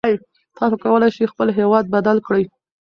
تاسو 0.57 0.75
کولای 0.83 1.11
شئ 1.15 1.25
خپل 1.31 1.47
هېواد 1.59 1.85
بدل 1.95 2.17
کړئ. 2.27 2.43